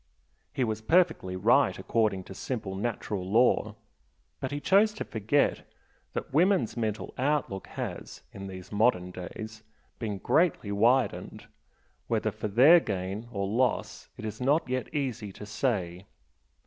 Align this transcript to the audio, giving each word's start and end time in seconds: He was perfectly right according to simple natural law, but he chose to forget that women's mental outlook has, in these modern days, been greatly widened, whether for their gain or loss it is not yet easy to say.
He 0.51 0.63
was 0.63 0.81
perfectly 0.81 1.35
right 1.35 1.77
according 1.77 2.23
to 2.23 2.33
simple 2.33 2.73
natural 2.73 3.23
law, 3.23 3.75
but 4.39 4.49
he 4.51 4.59
chose 4.59 4.93
to 4.93 5.03
forget 5.03 5.61
that 6.13 6.33
women's 6.33 6.75
mental 6.75 7.13
outlook 7.19 7.67
has, 7.67 8.23
in 8.33 8.47
these 8.47 8.71
modern 8.71 9.11
days, 9.11 9.61
been 9.99 10.17
greatly 10.17 10.71
widened, 10.71 11.45
whether 12.07 12.31
for 12.31 12.47
their 12.47 12.79
gain 12.79 13.27
or 13.31 13.45
loss 13.47 14.09
it 14.17 14.25
is 14.25 14.41
not 14.41 14.67
yet 14.67 14.91
easy 14.91 15.31
to 15.33 15.45
say. 15.45 16.07